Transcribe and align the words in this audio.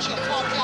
Mannschaft 0.00 0.26
vorwärts. 0.26 0.59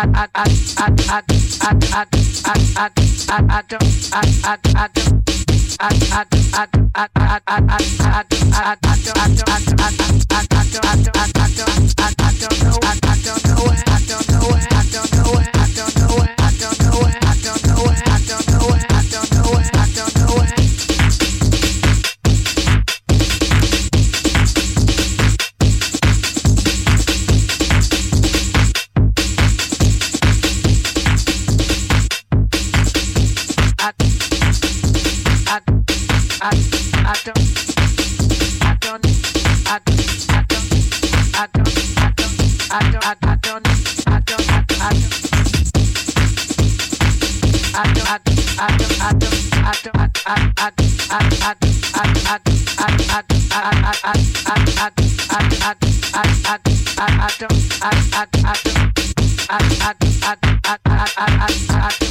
I, 0.00 0.28
don't 12.38 13.02
know. 13.02 13.07
I 50.30 50.74
don't 62.00 62.07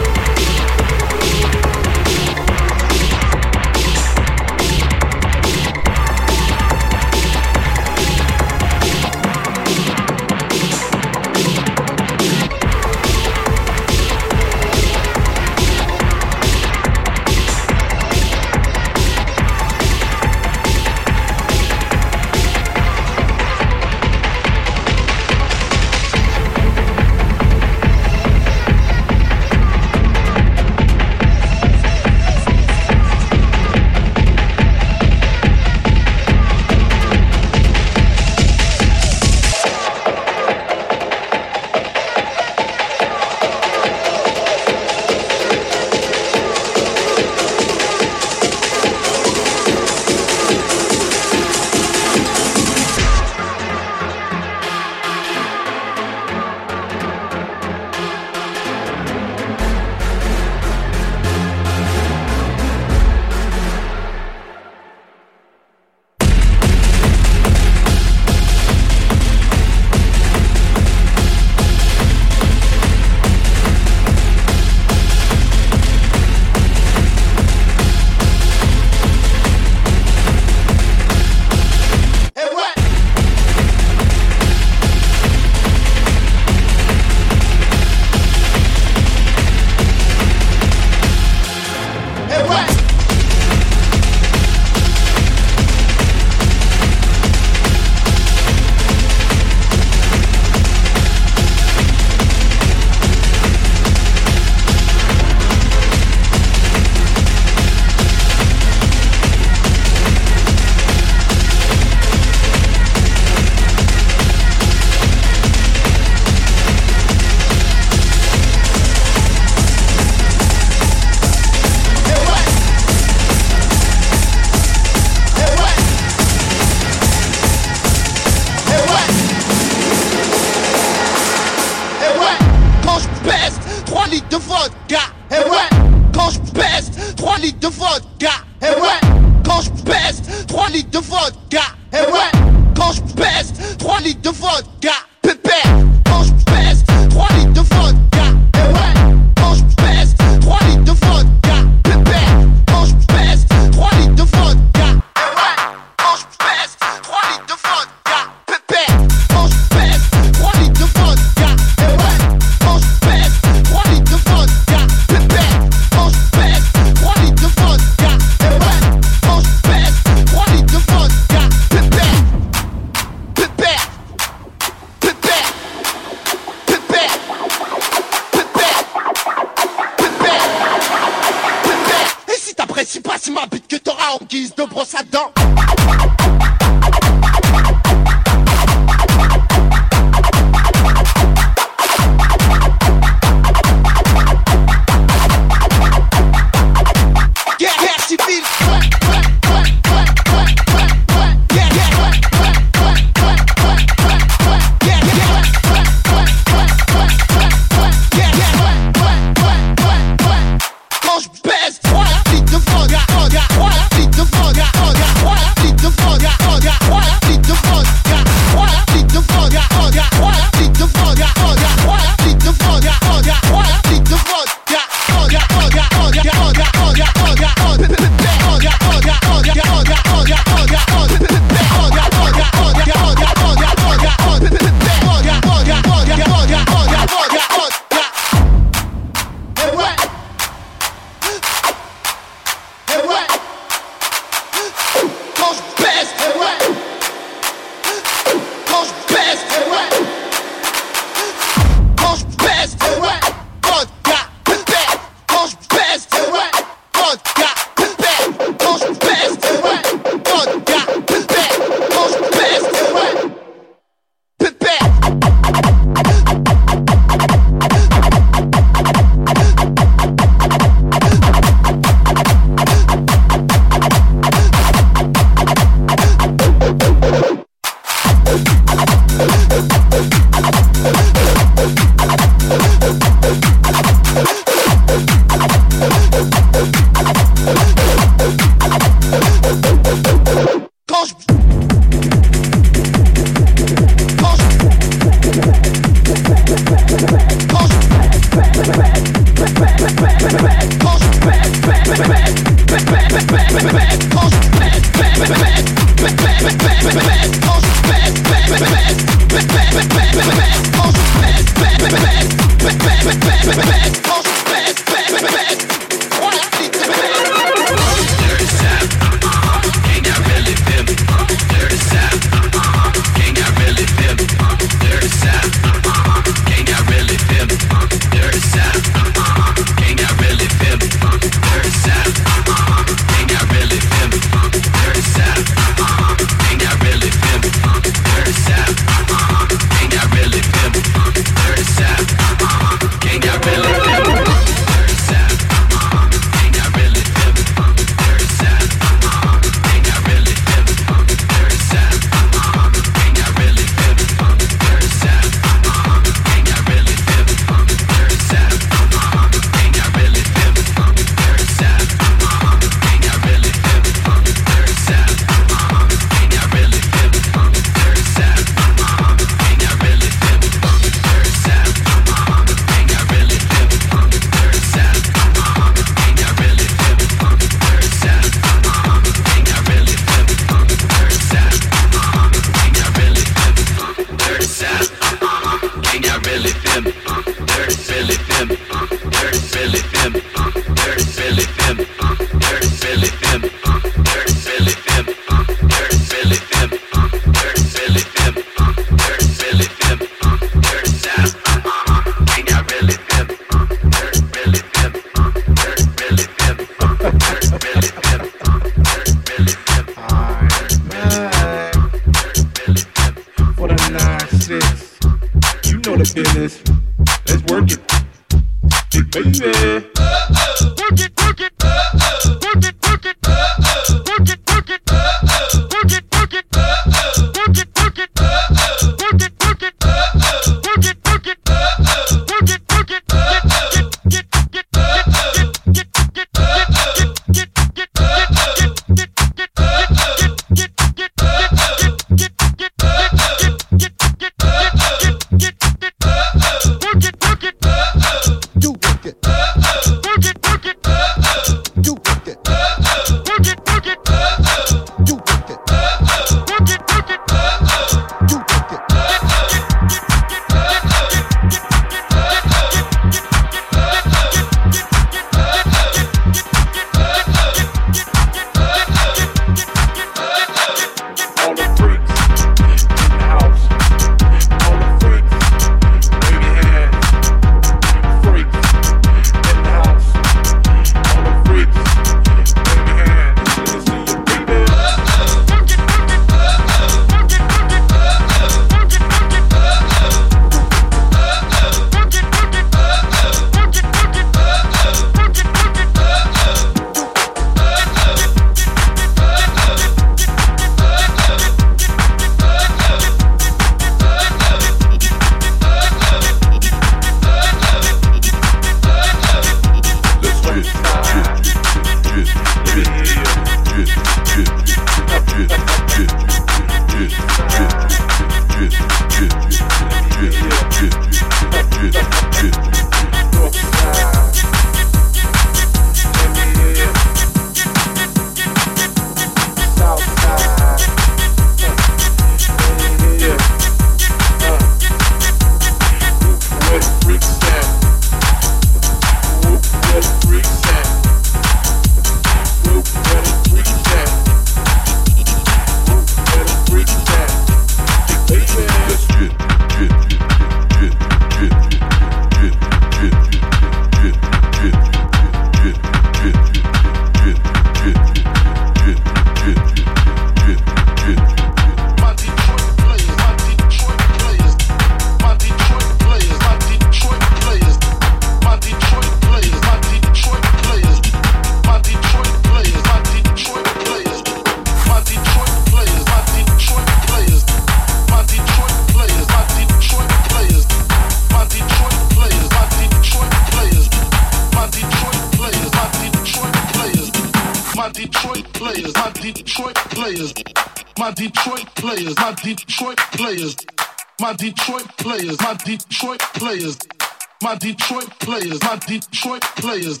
my 597.42 597.54
Detroit 597.56 598.10
players, 598.18 598.60
my 598.62 598.76
Detroit 598.86 599.42
players, 599.56 600.00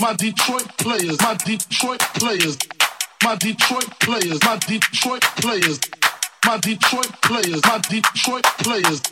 my 0.00 0.12
Detroit 0.14 0.66
players, 0.78 1.20
my 1.20 1.34
Detroit 1.34 2.00
players, 2.14 2.58
my 3.22 3.36
Detroit 3.36 3.90
players, 4.00 4.38
my 4.42 4.56
Detroit 4.56 5.22
players, 5.36 5.78
my 6.44 6.56
Detroit 6.58 7.12
players, 7.22 7.60
my 7.68 7.78
Detroit 7.78 8.44
players, 8.62 9.02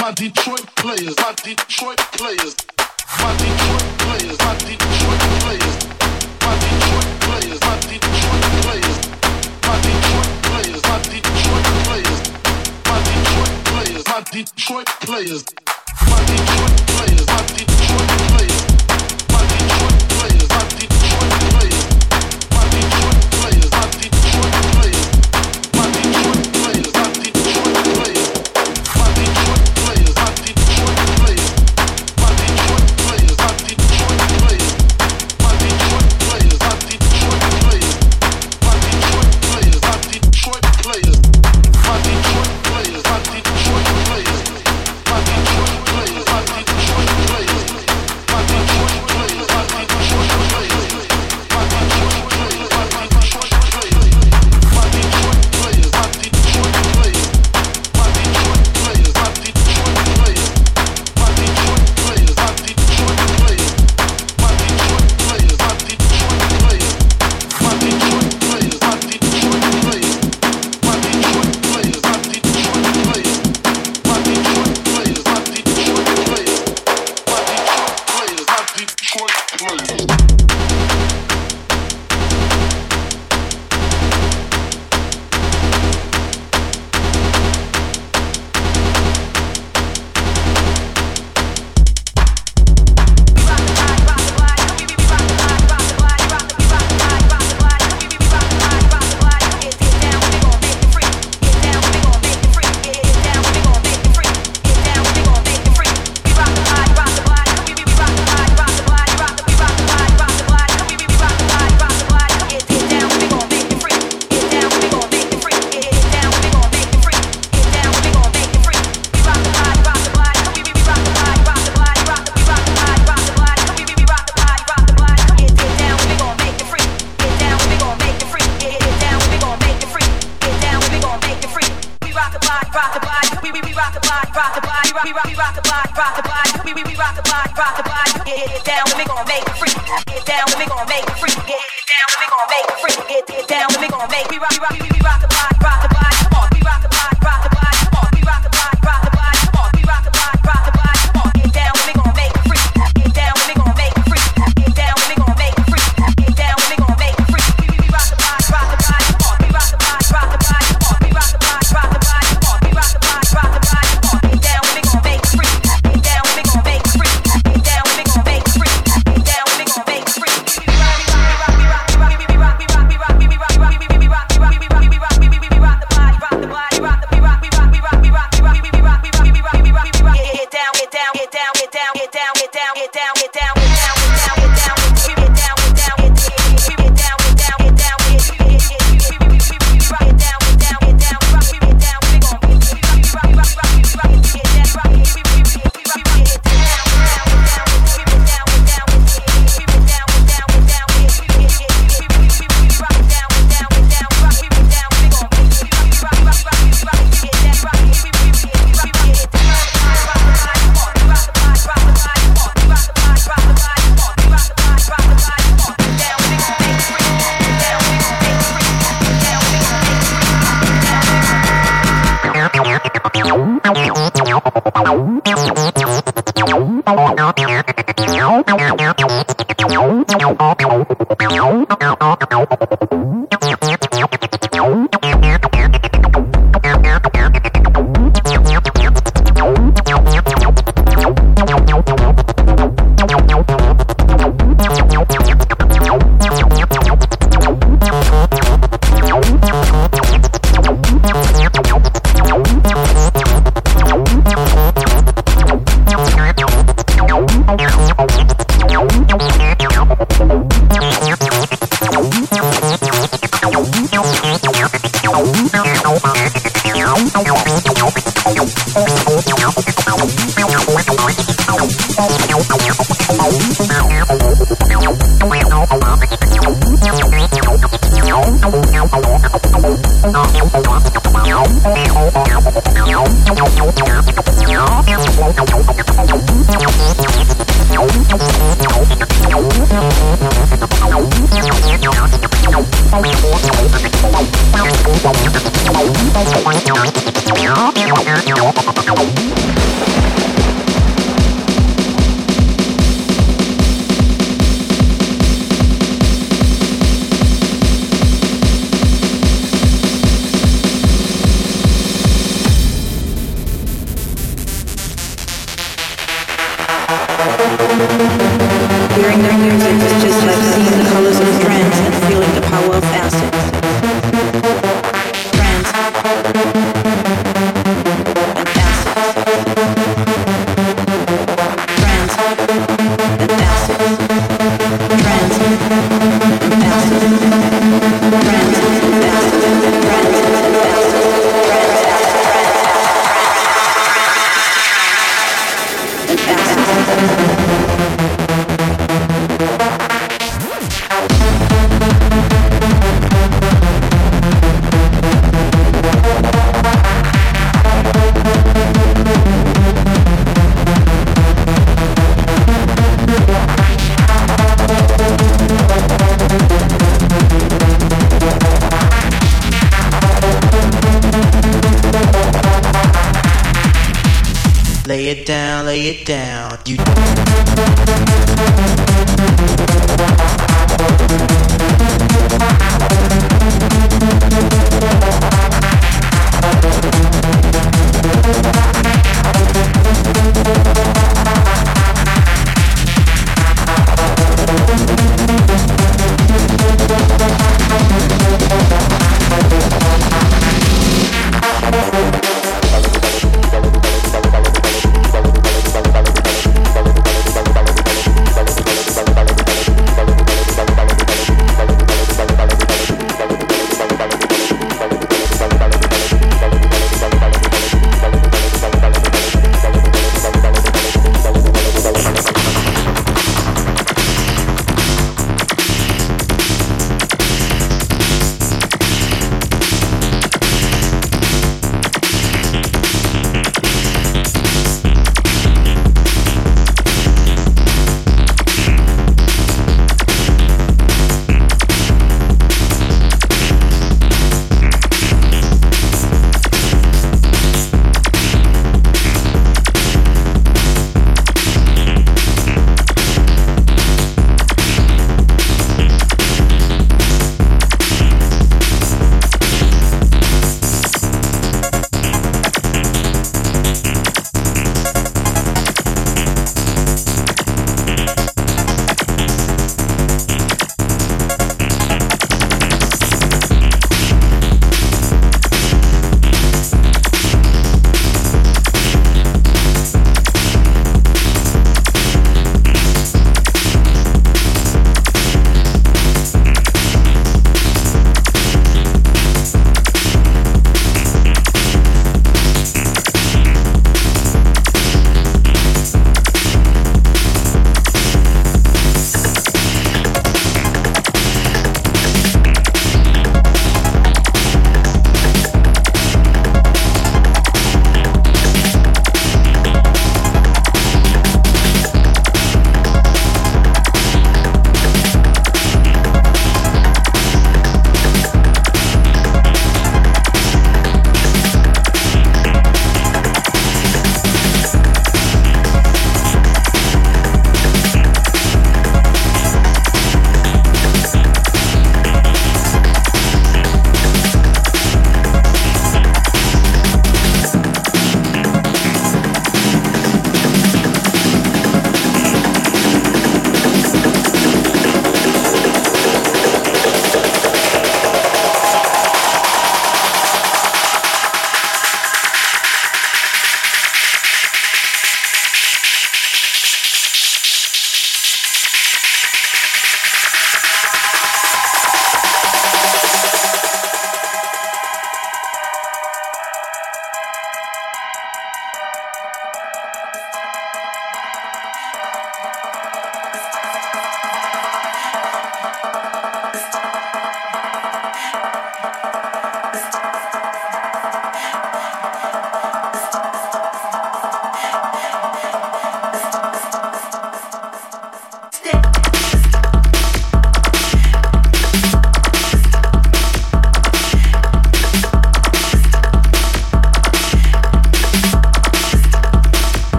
my 0.00 0.12
Detroit 0.12 0.66
players, 0.76 1.14
my 1.22 1.32
Detroit 1.46 1.98
players, 2.16 2.44
my 2.82 3.32
Detroit 3.36 3.86
players, 3.98 4.38
my 4.38 4.56
Detroit 4.58 5.16
players, 5.38 5.70
my 6.42 7.78
Detroit 7.78 8.36
players, 8.66 8.82
my 9.62 9.78
Detroit 9.80 10.30
players, 10.42 10.82
my 10.82 10.98
Detroit 11.06 11.66
players, 11.86 12.22
my 12.86 12.98
Detroit 13.06 13.64
players, 13.64 14.06
my 14.08 14.20
Detroit 14.32 14.86
players, 15.00 15.44
Detroit 15.96 16.76
players, 16.92 17.26
my 17.26 17.40
Detroit 17.56 18.10
players, 18.28 18.60
my 19.32 19.40
Detroit 19.48 19.96
players, 20.12 20.48
my 20.52 20.62
Detroit 20.76 21.32
players, 21.56 21.75